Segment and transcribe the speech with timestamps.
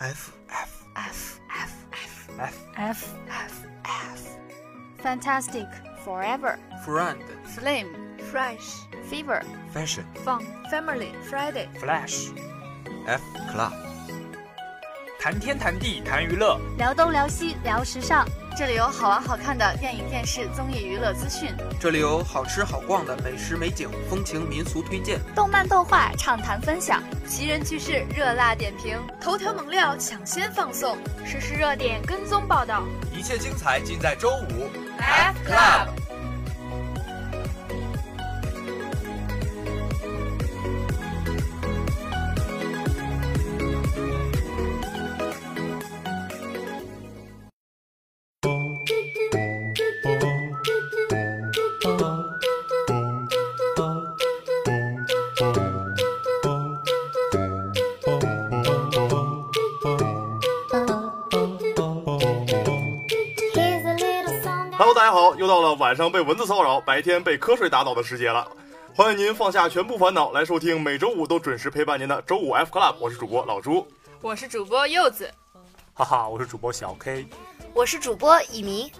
[0.00, 1.88] F F F F
[2.38, 4.38] F F F F
[4.98, 5.66] Fantastic.
[6.04, 6.58] Forever.
[6.84, 8.68] Friend Flame Fresh.
[9.10, 9.42] Fever.
[9.72, 10.06] Fashion.
[10.24, 10.46] Fun.
[10.70, 11.12] Family.
[11.28, 11.68] Friday.
[11.80, 12.28] Flash.
[13.08, 13.87] F Club
[15.20, 18.24] 谈天谈地谈娱乐，聊东聊西聊时尚，
[18.56, 34.70] 这里有好玩好看的电影、电视、综艺、娱乐资讯，这里有好吃好逛的美食美景、风情民俗推荐，动漫动画畅谈分享，奇人趣事热辣点评，头条猛料抢先放送，实时热点跟踪报道，一切精彩尽在周五。
[34.98, 36.07] F Club。
[65.48, 68.46] 到了晚上被蚊子骚扰、白天被瞌睡打倒的时节了。
[68.94, 72.96] 欢迎您放下全部烦恼，来收听每周五都准时陪伴您的周五 F Club。
[73.00, 73.88] 我是主播老朱，
[74.20, 75.32] 我是主播柚子，
[75.94, 77.26] 哈哈，我是主播小 K。
[77.72, 78.92] 我是主播以迷。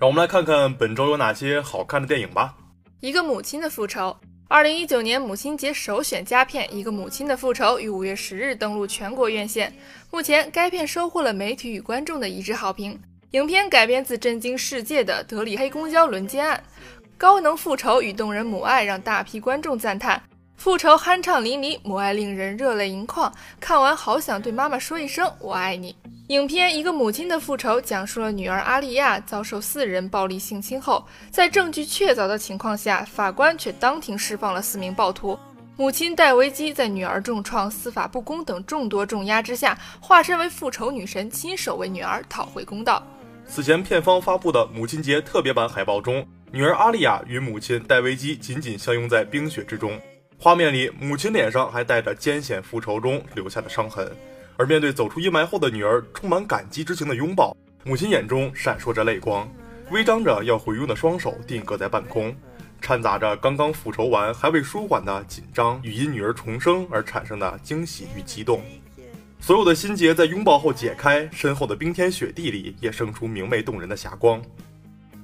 [0.00, 2.54] 让我们来看看本周有哪些好看的电影吧。
[3.00, 4.16] 一个母亲的复仇。
[4.48, 9.70] 二零一九年母亲节首选佳片《一个母亲的复仇》于五月十日登陆全国院线。
[10.10, 12.98] 目前，该片收获了媒体与观众的一致好评。
[13.32, 16.64] 影片改编自震惊世界的德里黑公交轮奸案，
[17.18, 20.22] 高能复仇与动人母爱让大批观众赞叹。
[20.60, 25.96] 复仇酣畅淋漓，母爱令人热泪盈眶，看完好想对妈妈说一声“我爱你”。
[26.28, 35.38] 影片《一个母亲的复仇》讲述了女儿阿丽亚遭受四人暴力性侵后，在证据确凿的情况下，法官却当庭释放了四名暴徒。
[35.78, 43.02] 母亲戴维基在女儿重创、司法不公等众多重压之下，化身为复仇女神，亲手为女儿讨回公道。
[43.48, 46.22] 此前片方发布的母亲节特别版海报中，
[46.52, 49.98] 女儿阿丽亚与母亲戴维基紧紧相拥在冰雪之中，
[50.42, 54.10] 画面里母亲脸上还带着艰险复仇中留下的伤痕。
[54.56, 59.46] 而面对走出阴霾后的女儿充满感激之情的拥抱，母亲眼中闪烁着泪光，
[59.90, 62.34] 微张着要回拥的双手定格在半空，
[62.80, 68.62] 掺杂着刚刚复仇完还未舒缓的紧张与因女儿重生而产生的惊喜与激动。
[69.40, 74.42] 所有的心结在拥抱后解开，身后的冰天雪地里也生出明媚动人的霞光。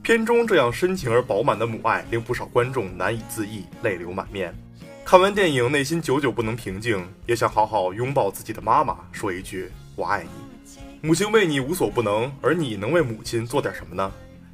[0.03, 4.55] 片中这样深情而饱满的母爱，令不少观众难以自抑，泪流满面。
[5.07, 10.31] 看完电影，内心久久不能平静，也想好好拥抱自己的妈妈，说一句“我爱你”。
[11.01, 14.11] 母亲为你无所不能，而你能为母亲做点什么呢？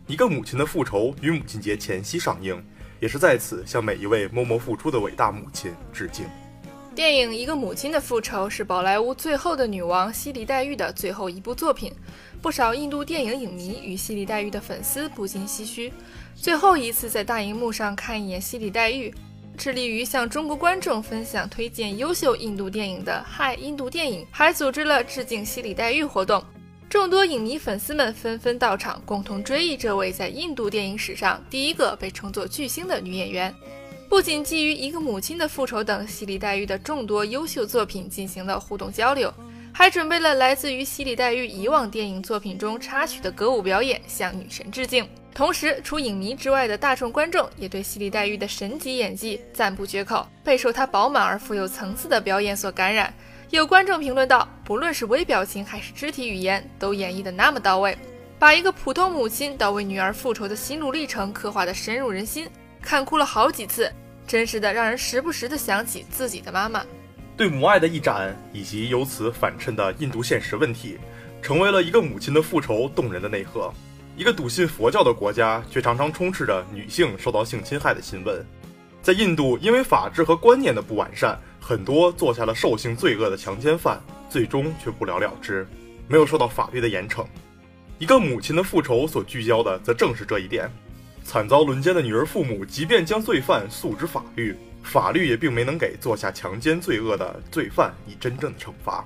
[0.07, 2.63] 一个母亲的复仇于母亲节前夕上映，
[3.01, 6.27] 也是在此向每一位默默付出的伟大母亲致敬。
[6.95, 11.91] 电影《一个母亲的复仇》是宝莱坞最后的女王西里黛玉的最后一部作品，
[12.43, 15.91] 不少印度电影影迷与西里黛玉的粉丝不禁唏嘘，
[16.35, 19.15] 最后一次在大荧幕上看一眼西里黛玉。
[19.63, 26.43] 致力于向中国观众分享推荐优秀印度电影的嗨印度电影还组织了致敬西里黛玉活动，
[26.91, 33.55] 众多影迷粉丝们纷纷到场，共同追忆这位在印度电影史上第一个被称作巨星的女演员。
[34.09, 39.33] 不仅基于《一个母亲的复仇》等西里黛玉的众多优秀作品进行了互动交流，
[39.73, 45.07] 还准备了来自于西里黛玉以往电影作品中插曲的歌舞表演，向女神致敬。
[45.35, 53.13] 同时，除影迷之外的大众观众也对西里黛玉的神级演技赞不绝口，备受她饱满而富有层次的表演所感染。
[53.49, 57.97] 有观众评论道：“不论是微表情还是肢体语言，都演绎的那么到位，
[58.39, 62.47] 把一个普通母亲到为女儿复仇的心路历程刻画的深入人心，
[62.83, 63.91] 看哭了好几次，
[64.27, 66.85] 真实的让人时不时的想起自己的妈妈。
[67.37, 70.99] 对母爱的一展，以及由此反衬的印度现实问题，
[71.41, 73.73] 成为了一个母亲的复仇动人的内核。
[74.15, 78.45] 一个笃信佛教的国家，却常常充斥着女性受到性侵害的新闻。
[79.01, 85.67] 在印度，因为法制和观念的不完善，很多做下了受性罪恶的强奸犯，最终却不了了之，
[86.09, 87.25] 没有受到法律的严惩。
[87.99, 90.71] 一个母亲的复仇所聚焦的，则正是这一点。
[91.25, 99.05] 惨遭轮奸的女儿父母，即便将罪犯诉之法律，法律也并没能给做下强奸罪恶的罪犯以真正的惩罚。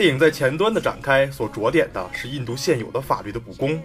[0.00, 3.78] 电影在前端的展开所着点的是印度现有的法律的不公，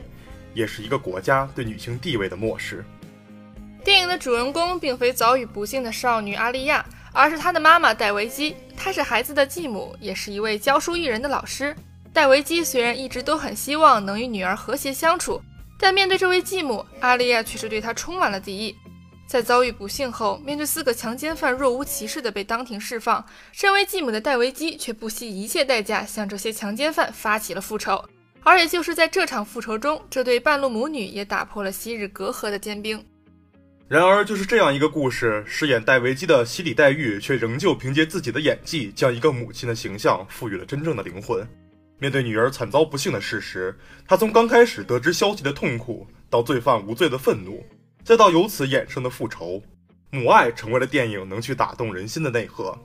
[0.54, 2.86] 也是一个国家对女性地位的漠视。
[3.84, 8.56] 电影的主人公并非遭遇不幸的少女阿丽亚，而是她的妈妈戴维基。
[8.78, 11.76] 她是孩子的继母，也是一位教书育人的老师。
[12.14, 15.42] 戴维基虽然一直都很希望能与女儿和谐相处，
[15.78, 18.74] 但面对这位继母，阿丽亚却是对她充满了敌意。
[19.28, 28.04] 在遭遇不幸后，面对四个强奸犯若无其事地被当庭释放，身为继母的戴维基却不惜一切代价向这些强奸犯发起了复仇。
[28.44, 33.04] 而也就是在这场复仇中，这对半路母女也打破了昔日隔阂的坚冰。
[33.88, 41.48] 然而，就是这样一个故事，饰演戴维基的西里黛玉却仍旧凭借自己的演技，将一个母亲的形象赋予了真正的灵魂。
[41.98, 43.76] 面对女儿惨遭不幸的事实，
[44.08, 47.66] 她从刚开始得知消息的痛苦，到罪犯无罪的愤怒，
[48.06, 49.64] 再到由此衍生的复仇，
[50.12, 52.78] 母爱成为了电影能去打动人心的内核。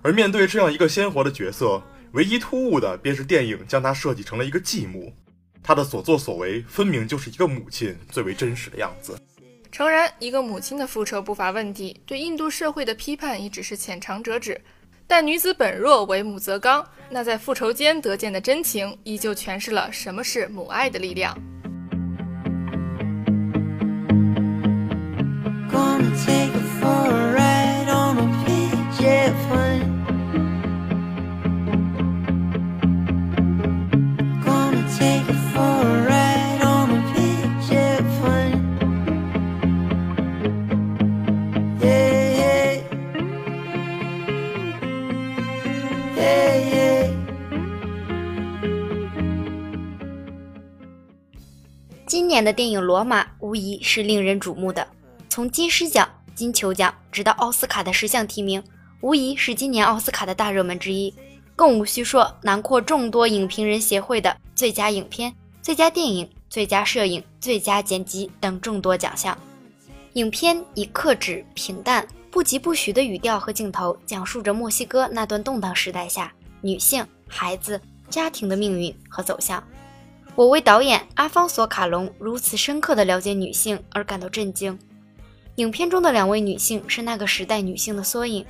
[0.00, 1.82] 而面对这样一个鲜活的角色，
[2.12, 5.12] 唯一突兀的便是电影将她设计成了一个继母，
[5.60, 9.18] 她的所作所为分明就是一个母亲最为真实的样子。
[9.72, 14.60] 诚然，一个母亲的复仇不乏问题，对印度社会的批判也只是浅尝辄止。
[15.08, 21.36] 但女子本弱，为母则刚，那在复仇间得见的真情，依旧诠释了什么是母爱的力量。
[52.10, 54.86] 今年的电影《罗马》无疑是令人瞩目的，
[55.30, 58.60] 从金狮奖、金球奖直到奥斯卡的十项提名，
[59.00, 61.14] 无疑是今年奥斯卡的大热门之一。
[61.54, 65.32] 更无需说，囊括众多影评人协会的最佳影片、
[65.62, 69.38] 最佳电影、最佳摄影、最佳剪辑等众多奖项。
[70.14, 79.62] 影片以克制、平淡、不疾不徐的语调和镜头，讲述着墨西哥那段动荡时代下女性、孩子、家庭的命运和走向。
[80.34, 84.76] 我为导演阿方索·卡隆如此深刻地了解女性而感到震惊。
[85.56, 88.44] 影片中的两位女性是那个时代女性的缩影。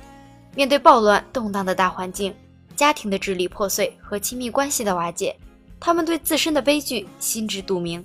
[0.55, 2.33] 面对暴乱动荡的大环境，
[2.75, 5.35] 家庭的支离破碎和亲密关系的瓦解，
[5.79, 8.03] 她们对自身的悲剧心知肚明。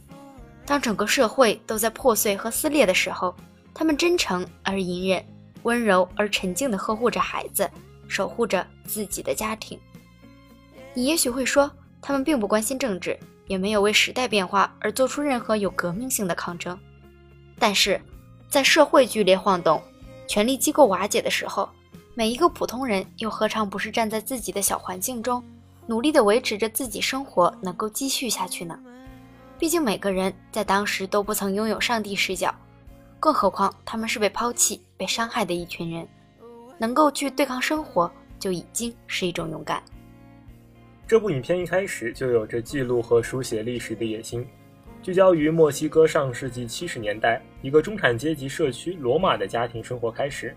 [0.64, 3.34] 当整个社会都在破碎和撕裂的时候，
[3.74, 5.24] 她们真诚而隐忍，
[5.62, 7.68] 温柔而沉静地呵护着孩子，
[8.08, 9.78] 守护着自己的家庭。
[10.94, 11.70] 你也许会说，
[12.00, 13.18] 她们并不关心政治。
[13.48, 16.76] 也没有为时代变化而做出任何有革命性的抗争，
[17.60, 18.00] 但是，
[18.48, 19.80] 在社会剧烈晃动、
[20.26, 21.68] 权力机构瓦解的时候，
[22.14, 25.42] 每一个普通人又何尝不是站在自己的小环境中，
[25.86, 28.78] 努力地维持着自己生活能够继续下去呢？
[29.58, 32.54] 毕竟每个人在当时都不曾拥有上帝视角，
[33.18, 36.06] 更何况他们是被抛弃、被伤害的一群人，
[36.78, 39.82] 能够去对抗生活，就已经是一种勇敢。
[41.06, 44.46] 这部影片一开始就有着记录和书写历史的野心，
[45.06, 50.52] 聚焦于墨西哥上世纪七十年代一个中产阶级社区罗马的家庭生活开始，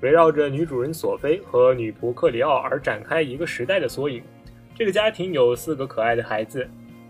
[0.00, 4.22] 围绕着女主人索菲和女仆克里奥而展开一个时代的缩影。
[4.74, 6.66] 这个家庭有四个可爱的孩子，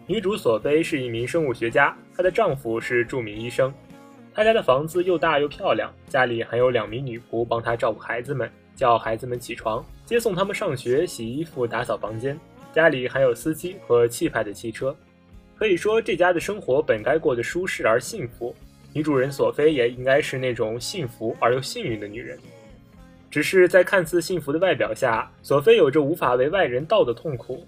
[0.08, 3.72] 女主索菲是一名生物学家，她的丈夫是著名医生，
[4.34, 12.36] 她家的房子又大又漂亮，家里还有两名女仆帮她照顾孩子们，叫孩子们起床，接送他们上学，洗衣服，打扫房间。
[12.72, 14.94] 家里还有司机和气派的汽车，
[15.58, 18.54] 可以说这家的生活本该过得舒适而幸福。
[18.92, 22.38] 女主人索菲也应该是那种幸福而又幸运的女人。
[23.30, 27.66] 只是在看似幸福的外表下，索菲有着无法为外人道的痛苦，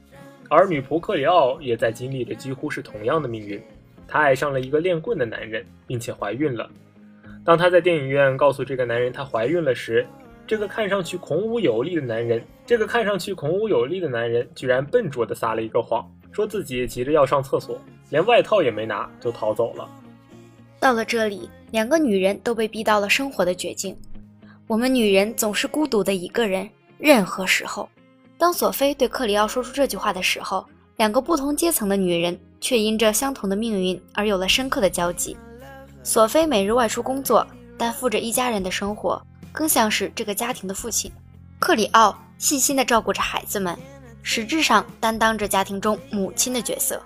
[0.48, 3.60] 而女仆克里奥也在经历着几乎是同样的命运。
[4.06, 6.70] 她爱上了一个练棍的男人，并且怀孕了。
[7.44, 10.06] 当她在电影院告诉这个男人她怀孕了时，
[10.46, 17.76] 这个看上去孔武有力的男人，这个看上去孔武有力的男人，居然笨拙地撒了一个谎，说自己急着要上厕所，
[18.10, 19.88] 连外套也没拿就逃走了。
[20.78, 23.98] 到了这里，两个女人都被逼到了生活的绝境。
[24.68, 27.88] 我们女人总是孤独的一个人，任何时候。
[28.38, 30.64] 当索菲对克里奥说出这句话的时候，
[30.98, 35.36] 两个不同阶层的女人却因着相同的命运而有了深刻的交集。
[36.04, 37.44] 索菲每日外出工作，
[37.76, 41.10] 担负着一家人的生活，更像是这个家庭的父亲。
[41.58, 43.76] 克里奥细心地照顾着孩子们，
[44.30, 47.02] 实质上担当着家庭中母亲的角色。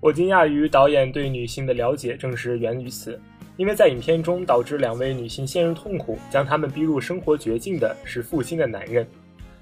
[0.00, 3.16] 我惊讶于导演对女性的了解正是源于此，
[3.56, 9.06] 因为在影片中导致两位女性陷入痛苦、将她们逼入生活绝境的是负心的男人。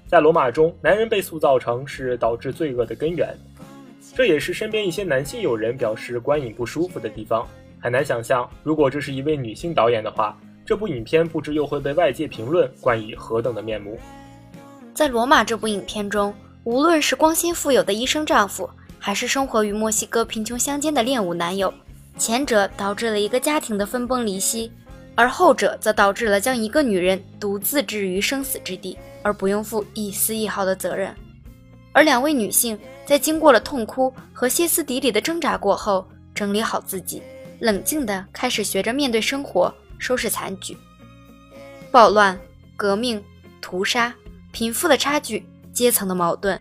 [0.07, 3.37] 在罗马中，男人被塑造成是导致罪恶的根源，
[4.15, 7.47] 这也是身边一些男性友人表示观影不舒服的地方。
[7.79, 13.99] 很难想象，如果这是一位女性导演的话，这部影片不知又会被外界评论冠以何等的面目。
[14.95, 16.33] 在《罗马》这部影片中，
[16.65, 18.67] 无论是光鲜富有的医生丈夫，
[18.97, 21.71] 还是生活于墨西哥贫穷乡间的练武男友，
[22.17, 24.71] 前者导致了一个家庭的分崩离析，
[25.13, 31.15] 而后者则导致了将一个女人独自置于生死之地，而不用负一丝一毫的责任。
[31.91, 37.21] 而两位女性在经过了痛哭和歇斯底里的挣扎过后，整理好自己，
[37.59, 40.75] 冷静地开始学着面对生活，收拾残局。
[41.91, 42.35] 暴乱、
[42.75, 43.23] 革命、
[43.61, 44.11] 屠杀、
[44.51, 45.45] 贫富的差距、
[45.75, 46.59] 阶层的矛盾，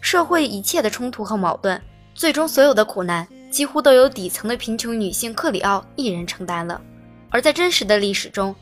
[0.00, 1.80] 社会一切的冲突和矛盾，
[2.14, 6.82] 最终所有的苦难几乎都由底层的贫穷女性克里奥一人承担了。
[7.30, 8.54] 而在真实的历史中，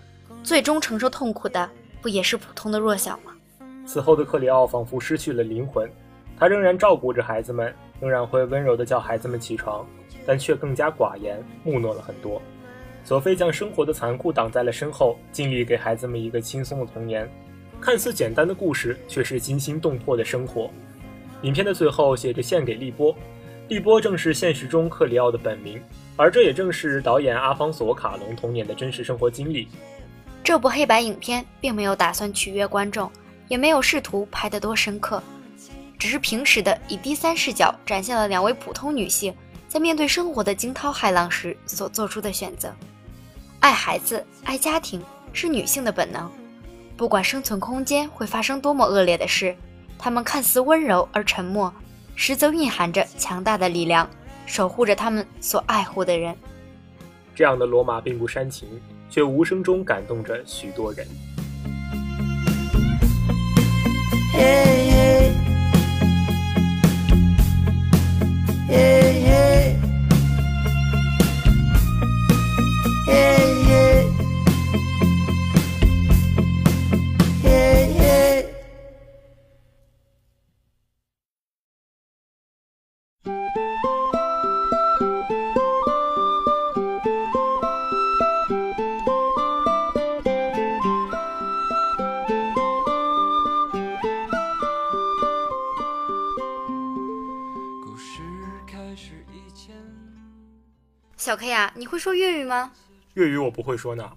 [0.42, 1.68] 最终承受痛苦的
[2.02, 3.32] 不也是普通的弱小吗？
[3.87, 5.90] 此后的克里奥仿佛失去了灵魂，
[6.38, 9.87] 他仍然照顾着孩子们，仍然会温柔地叫孩子们起床，
[10.26, 12.42] 但却更加寡言，木讷了很多。
[13.04, 17.26] 索菲将生活的残酷挡在了身后，尽力给孩子们一个轻松的童年。
[17.85, 20.71] 看似简单的故事，却是惊心动魄的生活。
[21.43, 23.14] 影片的最后写着“献给利波”，
[23.69, 25.79] 利波正是现实中克里奥的本名，
[26.17, 29.69] 而这也正是导演阿方索·卡隆童年的真实生活经历。
[30.43, 33.12] 这部黑白影片并没有打算取悦观众，
[33.49, 35.23] 也没有试图拍得多深刻，
[35.99, 39.35] 只是平时的以第三视角展现了两位普通女性
[39.69, 42.75] 在面对生活的惊涛骇浪时所做出的选择。
[43.61, 45.03] 爱孩子、爱家庭
[45.35, 46.33] 是女性的本能，
[46.96, 49.54] 不管生存空间会发生多么恶劣的事，
[49.98, 51.72] 他们看似温柔而沉默，
[52.14, 54.08] 实则蕴含着强大的力量，
[54.46, 56.36] 守护着他们所爱护的人。
[57.34, 61.04] 这样的罗马并不煽情，却无声中感动着许多人。
[64.32, 64.74] Hey.
[103.14, 103.23] 吗？
[103.23, 104.11] 粤语我不会说呢。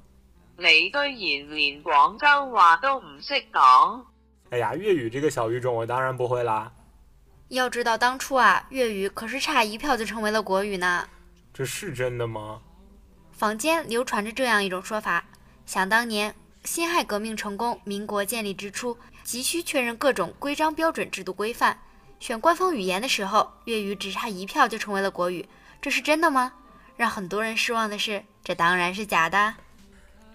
[0.57, 4.05] 你居然连广州话都唔识讲，
[4.49, 6.73] 哎呀，粤语这个小语种我当然不会啦。
[7.49, 11.07] 要知道当初啊，粤语可是差一票就成为了国语呢。
[11.53, 12.61] 这是真的吗？
[13.31, 15.25] 坊间流传着这样一种说法：
[15.65, 21.79] 想当年辛亥革命成功，民国建立之初，急需确认各种规章标准制度规范，
[22.19, 25.47] 选官方语言的时候，粤语只差一票就成为了国语，
[25.79, 26.51] 这是真的吗？
[26.97, 29.53] 让很多人失望的是，这当然是假的。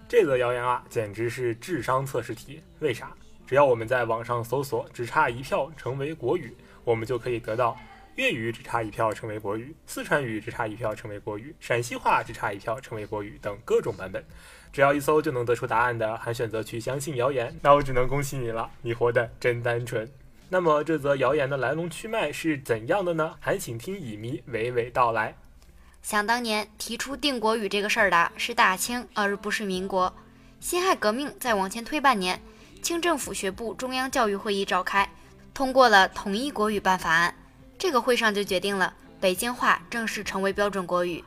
[0.07, 2.61] 这则谣言啊，简直是智商测试题。
[2.79, 3.11] 为啥？
[3.45, 6.55] 只要我们在网上搜索“只差一票成为国语”，
[6.85, 7.77] 我们就可以得到
[8.15, 14.23] 粤语只差一票成为国语，四川语只差一票成为国语，陕西话只差一票成为国语等各种版本。
[14.71, 20.09] 只要一搜就能得出答案的，还选择去相信谣言，那我只能恭喜你了，你活得真单纯。
[20.47, 23.35] 那么这则谣言的来龙去脉是怎样的呢？
[23.39, 25.35] 还请听乙迷娓娓道来。
[26.03, 30.13] 想当年提出定国语这个事儿的是大清，而不是民国。
[30.59, 32.41] 辛亥革命再往前推半年，
[32.81, 35.09] 清政府学部中央教育会议召开，
[35.53, 37.33] 通过了统一国语办法案。
[37.79, 41.23] 这个会上就决定了北京话正式成为标准国语。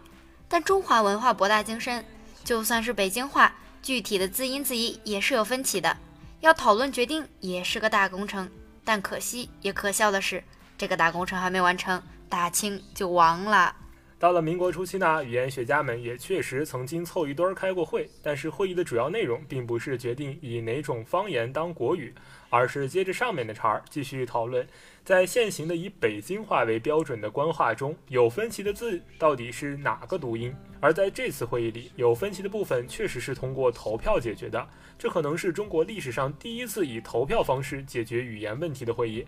[0.47, 2.05] 但中华文化博大精深，
[2.45, 5.97] 就算是北京话，具体的字音字义也是有分歧的，
[6.41, 8.49] 要讨论决定也是个大工程。
[8.85, 10.45] 但可惜也可笑的是，
[10.77, 13.75] 这个大工程还没完成，大清就亡了。
[14.19, 22.15] 到了民国初期呢，语言学家们也确实曾经凑一堆儿开过会，但是会议的主要内容并不是决定以哪种方言当国语，
[22.49, 24.67] 而是接着上面的茬儿继续讨论，
[25.05, 30.55] 在现行的以北京话为标准的官话中有分歧的字到底是哪个读音。
[30.81, 34.67] 而在这次会议里，有分歧的部分确实是通过投票解决的，
[34.99, 39.27] 这可能是中国历史上第一次以投票方式解决语言问题的会议。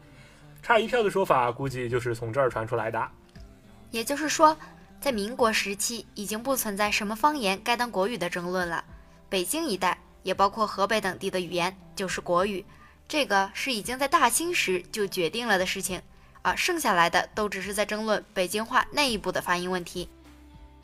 [0.62, 3.06] 差一票的说法估计就是从这儿传出来的。
[3.90, 4.54] 也就是说，
[5.00, 8.84] 在民国时期已经不存在什么方言该当国语的争论了。
[9.28, 12.64] 北京一带，也包括河北等地的语言就是国语，
[13.06, 16.02] 这个是已经在大清时就决定了的事情
[16.42, 16.54] 啊。
[16.56, 20.08] 剩下来的都只是在争论北京话内部的发音问题。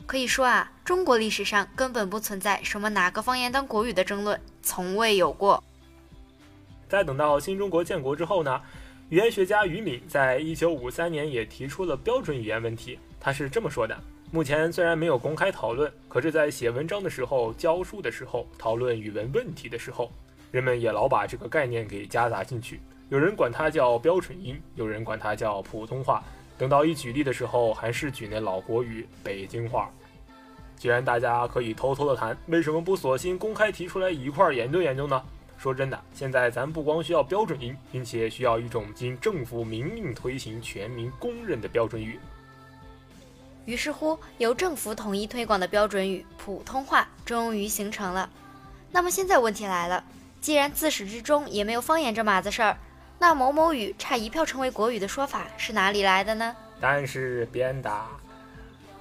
[0.05, 5.61] 可以说啊，中国历史上根本不存在什么哪个方言当国语的争论，从未有过。
[6.87, 8.61] 在等到新中国建国之后呢，
[9.09, 12.99] 语言学家于敏在一九五三年也提出了标准语言问题。
[13.25, 20.11] 他是这么说的：目前虽然没有公开讨论，可是，在写文章的时候、教书的时候、讨论语文问题的时候，
[20.51, 22.79] 人们也老把这个概念给夹杂进去。
[23.09, 26.23] 有人管它叫标准音，有人管它叫普通话。
[26.55, 29.89] 等到一举例的时候，还是举那老国语北京话。
[30.75, 35.19] 既然大家可以偷偷的谈，为什么不索性公开提出来一块儿研究研究呢？
[35.57, 42.19] 说真的，现在咱不光需要标准音，并且需要一种经政府明令推行、全民公认的标准语。
[43.65, 48.29] 于是乎，由政府统一推广的标准语普通话终于形成了。
[48.91, 50.03] 那么现在问题来了，
[50.39, 52.77] 既然自始至终也没有方言这码子事儿，
[53.17, 56.55] 那某某语差一票成为国语的说法是哪里来的呢？
[56.79, 58.05] 答案是编的。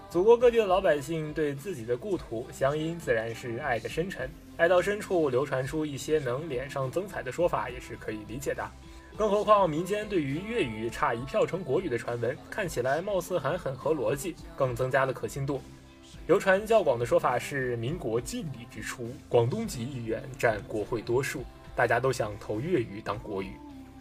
[0.08, 8.64] 祖国各地的老百姓对自己的故土乡音自然是爱得深沉，爱到深处流传出一些能脸上增彩的说法也是可以理解的。
[9.16, 15.62] 更何况民间对于粤语差一票成国语的传闻，看起来貌似还很合逻辑，更增加了可信度。
[16.26, 21.44] 流传较广的说法是，民国建立之初，广东籍议员占国会多数，
[21.76, 23.52] 大家都想投粤语当国语。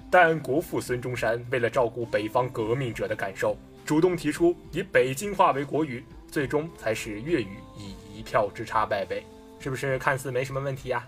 [0.10, 3.56] 但国父孙中山为了照顾北方革命者的感受，
[3.86, 9.24] 主动提出以北京话为国语，最终才使粤语以一票之差败北。
[9.60, 11.08] 是不是看似没什么问题呀、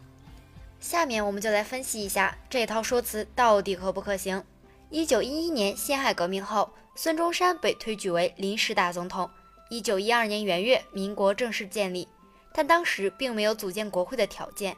[0.86, 4.43] 下面我们就来分析一下这套说辞到底可不可行。
[4.91, 9.28] 一九一一年辛亥革命后，孙中山被推举为临时大总统。
[9.71, 12.08] 一九一二年元月，民国正式建立，
[12.54, 14.78] 但当时并没有组建国会的条件。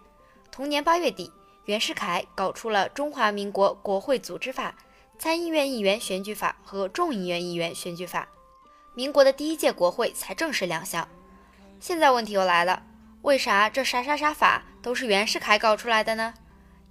[0.50, 1.30] 同年八月底，
[1.65, 4.74] 袁世凯搞出了《中华民国国会组织法》、
[5.22, 8.30] 《参议院议员选举法》和《众议院议员选举法》，
[8.96, 11.06] 民国的第一届国会才正式亮相。
[11.82, 12.84] 现在问题又来了。
[13.24, 16.34] 为啥这啥啥啥法都是袁世凯搞出来的呢？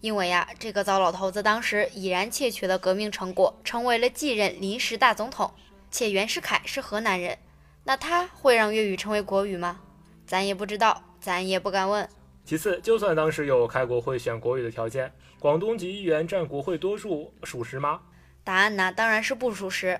[0.02, 5.50] 因为呀，这个糟老头子当时已然窃取了革命成果，成为了继任临时大总统。
[5.90, 7.38] 且袁世凯是河南人，
[7.85, 9.80] 那他会让粤语成为国语吗？
[10.26, 12.06] 咱也不知道，咱也不敢问。
[12.44, 18.02] 其次，就算当时有开国会选国语的条件，广东籍议员占国会多数属实吗？
[18.44, 19.98] 答案呢，当然是不属实。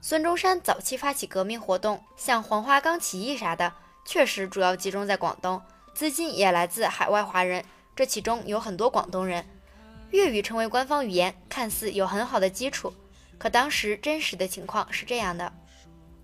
[0.00, 3.70] 孙中山早期发起革命活动，像黄花岗起义啥的，
[4.06, 5.60] 确实主要集中在广东，
[5.94, 9.46] 资金也来自海外华人，这其中有很多广东人。
[10.10, 12.92] 粤语成为官方语言，看似有很好的基础，
[13.38, 15.52] 可当时真实的情况是这样的：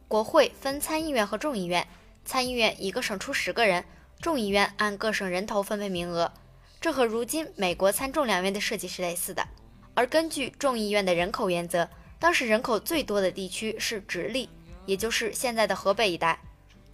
[0.09, 1.87] 国会分参议院和众议院，
[2.25, 3.85] 参议院一个省出十个人，
[4.21, 6.33] 众议院按各省人头分配名额，
[6.81, 9.47] 这和如今美国参众两院的设计是类似的。
[9.95, 14.49] 而根据众议院的人口原则，当时人口最多的地区是直隶，
[14.87, 16.41] 也就是现在的河北一带。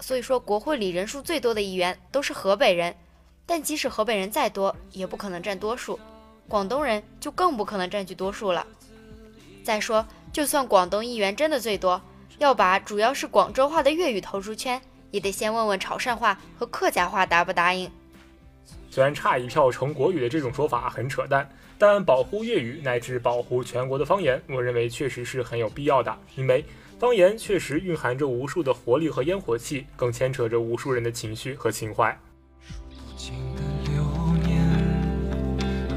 [0.00, 2.94] 所以说，国会里人数最多的议员都是河北人。
[3.48, 5.98] 但即使河北人再多，也不可能占多数，
[6.48, 8.66] 广东人就更不可能占据多数了。
[9.62, 12.00] 再说，就算广东议员真的最多，
[12.38, 14.80] 要把主要是广州话的粤语投出圈，
[15.12, 17.88] 也得先问问潮汕话和客家话答不答应。
[18.90, 26.16] 虽然差一票成国语的这种说法很扯淡，但保护粤语乃至保护全国的方言，我认为确实是很有必要的。
[26.34, 26.64] 因为
[26.98, 32.18] 方言确实蕴含着无数的活力和烟火气，更牵扯着无数人的情绪和情怀。
[33.18, 34.02] 情的流
[34.42, 34.58] 年，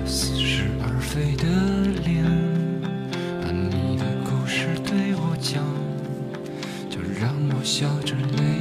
[0.06, 1.46] 似是而非的
[2.04, 2.26] 脸，
[3.42, 5.64] 把你的故事对我讲，
[6.90, 8.59] 就让我笑着泪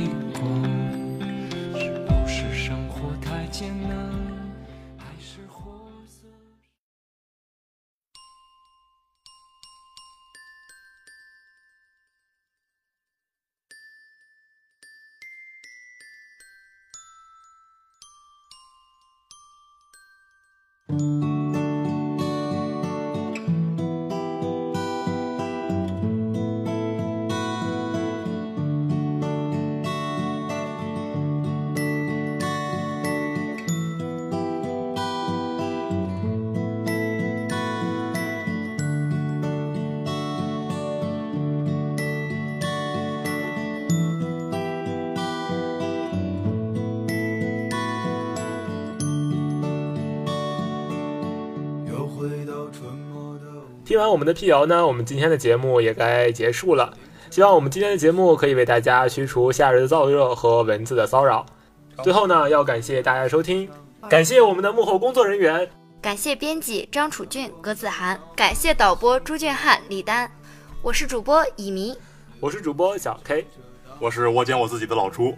[53.89, 56.93] 听完我们的辟谣呢，我们今天的节目也该结束了。
[57.31, 61.47] 希望我们今天的节目可以为大家驱除夏日的燥热和蚊子的骚扰。
[62.05, 63.67] 最后呢，要感谢大家的收听，
[64.07, 65.67] 感谢我们的幕后工作人员，
[66.03, 70.31] 感谢编辑张楚俊、葛子涵，感谢导播朱俊汉、李丹。
[70.83, 71.97] 我是主播乙醚，
[72.41, 73.47] 我是主播小 K，
[73.99, 75.35] 我是我捡我自己的老朱，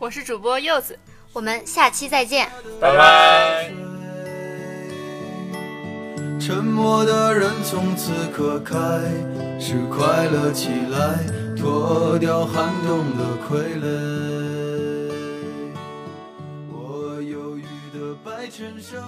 [0.00, 0.98] 我是主播柚子，
[1.32, 3.95] 我们下期再见，拜拜。
[6.38, 8.76] 沉默的人从此刻开
[9.58, 11.18] 始快乐起来，
[11.56, 13.84] 脱掉寒冬的傀儡。
[16.70, 17.62] 我忧郁
[17.98, 19.02] 的白衬衫。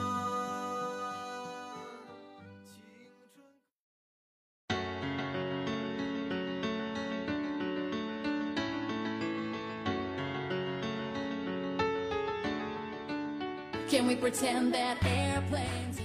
[13.88, 15.98] Can we pretend that airplanes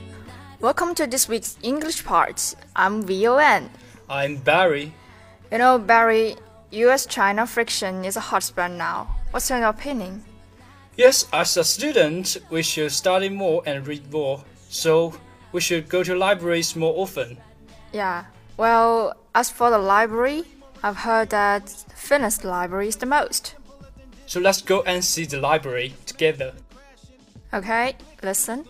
[0.64, 2.56] Welcome to this week's English part.
[2.74, 3.70] I'm VON.
[4.10, 4.94] I'm Barry.
[5.52, 6.38] You know, Barry,
[6.72, 9.14] US China friction is a hot spot now.
[9.32, 10.24] What's your opinion?
[10.96, 14.42] Yes, as a student, we should study more and read more.
[14.70, 15.14] So,
[15.52, 17.36] we should go to libraries more often.
[17.92, 18.24] Yeah,
[18.56, 20.46] well, as for the library,
[20.82, 23.56] I've heard that Finland's library is the most.
[24.28, 26.54] So, let's go and see the library together.
[27.54, 28.64] Okay, listen.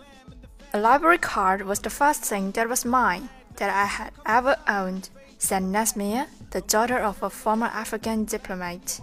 [0.74, 5.08] A library card was the first thing that was mine that I had ever owned,
[5.38, 9.00] said Nesmir, the daughter of a former African diplomat.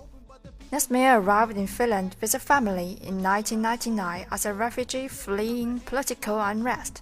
[0.70, 7.02] Nesmir arrived in Finland with her family in 1999 as a refugee fleeing political unrest.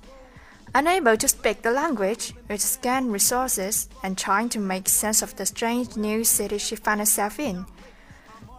[0.76, 5.48] Unable to speak the language, with scant resources and trying to make sense of the
[5.48, 7.66] strange new city she found herself in,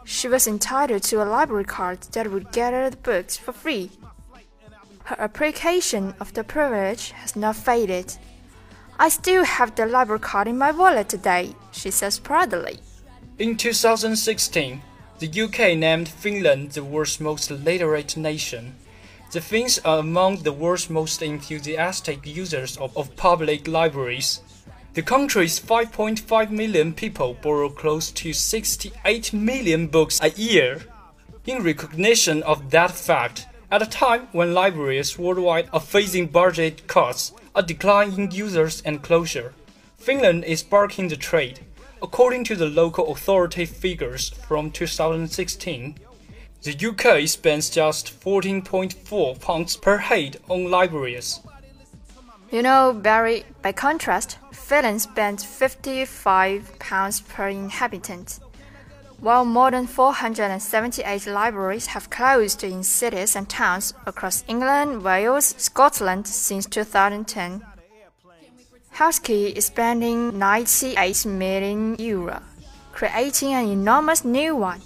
[0.05, 3.93] she was entitled to a library card that would get her the books for free.
[5.11, 8.17] Her appreciation of the privilege has not faded.
[8.97, 12.79] I still have the library card in my wallet today, she says proudly.
[13.37, 14.81] In 2016,
[15.19, 18.77] the UK named Finland the world's most literate nation.
[19.33, 24.43] The Finns are among the world's most enthusiastic users of, of public libraries.
[24.95, 30.83] The country's 5.5 million people borrow close to 68 million books a year.
[31.47, 37.33] In recognition of that fact, at a time when libraries worldwide are facing budget cuts,
[37.55, 39.53] a decline in users, and closure,
[39.97, 41.61] Finland is sparking the trade.
[42.03, 45.99] According to the local authority figures from 2016,
[46.63, 51.41] the UK spends just 14.4 pounds per head on libraries.
[52.51, 58.41] You know, Barry, by contrast, Finland spends 55 pounds per inhabitant.
[59.21, 66.27] While more than 478 libraries have closed in cities and towns across England, Wales, Scotland
[66.27, 67.63] since 2010.
[68.93, 72.41] Husky is spending 98 million euro,
[72.93, 74.81] creating an enormous new one.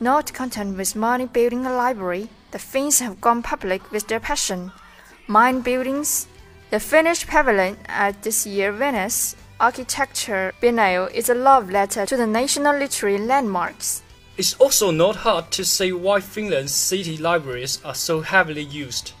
[0.00, 4.72] Not content with money building a library, the Finns have gone public with their passion.
[5.28, 6.26] Mind buildings.
[6.70, 12.26] The Finnish pavilion at this year's Venice Architecture Biennale is a love letter to the
[12.26, 14.02] national literary landmarks.
[14.36, 19.12] It's also not hard to say why Finland's city libraries are so heavily used.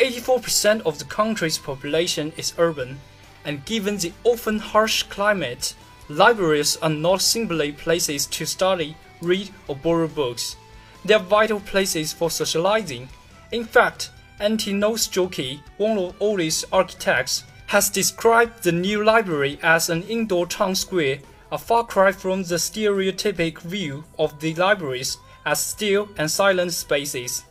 [0.00, 2.98] 84% of the country's population is urban,
[3.44, 5.74] and given the often harsh climate,
[6.08, 10.56] libraries are not simply places to study, read, or borrow books.
[11.04, 13.08] They are vital places for socializing.
[13.52, 14.72] In fact, Antti
[15.12, 21.20] Joki, one of oldest architects, has described the new library as an indoor town square,
[21.52, 27.44] a far cry from the stereotypic view of the libraries as still and silent spaces.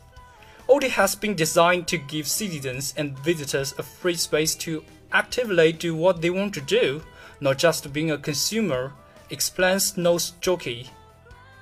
[0.68, 5.94] Audi has been designed to give citizens and visitors a free space to actively do
[5.94, 7.02] what they want to do,
[7.40, 8.92] not just being a consumer,
[9.30, 10.90] explains Nose Jockey.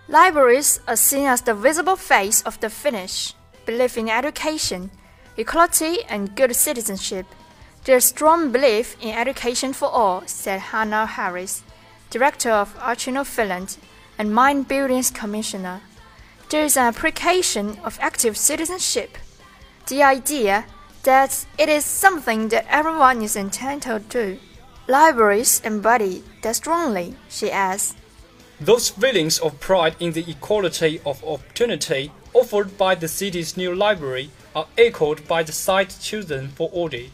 [0.08, 3.34] Libraries are seen as the visible face of the Finnish,
[3.66, 4.90] Belief in education,
[5.36, 7.24] equality, and good citizenship.
[7.88, 11.62] There's strong belief in education for all, said Hannah Harris,
[12.11, 13.79] director of Archino Finland
[14.18, 15.81] and Mind Buildings Commissioner.
[16.51, 19.16] There is an application of active citizenship.
[19.87, 20.66] The idea
[21.05, 24.38] that it is something that everyone is entitled to.
[24.87, 27.94] Libraries embody that strongly, she adds.
[28.61, 34.29] Those feelings of pride in the equality of opportunity offered by the city's new library
[34.55, 37.12] are echoed by the site chosen for Audi.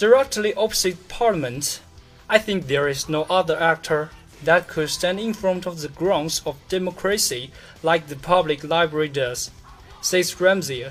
[0.00, 1.80] Directly opposite Parliament,
[2.28, 4.10] I think there is no other actor
[4.42, 7.52] that could stand in front of the grounds of democracy
[7.84, 9.52] like the public library does,
[10.02, 10.90] says Ramsier.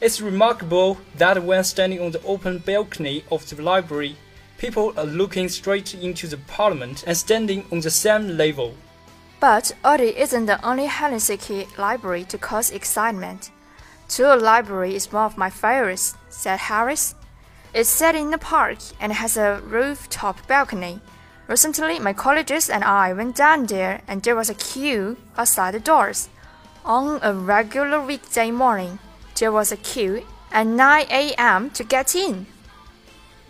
[0.00, 4.16] It's remarkable that when standing on the open balcony of the library,
[4.58, 8.74] People are looking straight into the parliament and standing on the same level.
[9.38, 13.50] But Audi isn't the only Helsinki library to cause excitement.
[14.08, 17.14] Tua Library is one of my favorites, said Harris.
[17.76, 21.00] It's set in a park and has a rooftop balcony.
[21.46, 25.80] Recently, my colleagues and I went down there and there was a queue outside the
[25.80, 26.30] doors.
[26.86, 28.98] On a regular weekday morning,
[29.38, 31.68] there was a queue at 9 a.m.
[31.72, 32.46] to get in.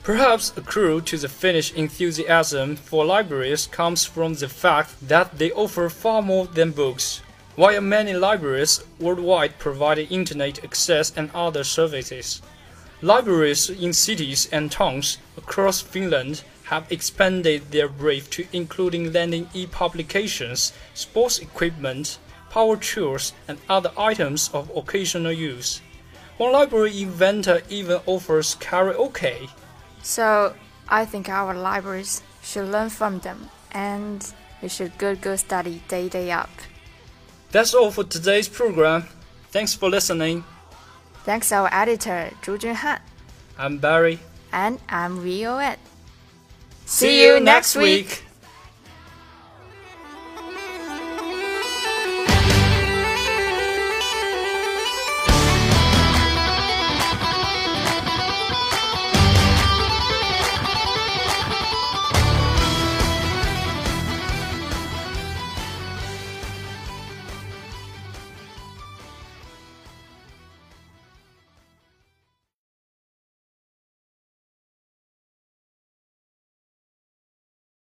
[0.03, 5.53] Perhaps a clue to the Finnish enthusiasm for libraries comes from the fact that they
[5.53, 7.23] offer far more than books.
[7.55, 12.43] While many libraries worldwide provide internet access and other services,
[13.03, 20.73] libraries in cities and towns across Finland have expanded their brief to including lending e-publications,
[20.95, 22.19] sports equipment,
[22.51, 25.81] power tools, and other items of occasional use.
[26.39, 29.49] One library inventor even offers karaoke.
[30.03, 30.55] So
[30.89, 36.09] I think our libraries should learn from them and we should go go study day
[36.09, 36.51] day up.
[37.53, 39.05] That's all for today's program.
[39.51, 40.45] Thanks for listening.
[41.27, 43.01] Thanks our editor Zhu Junhan.
[43.59, 44.21] I'm Barry.
[44.53, 45.27] And I'm
[45.59, 45.81] Ed.
[46.85, 48.23] See you next week.